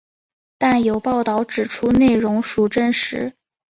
[0.57, 3.35] 但有报导指出内容属真实。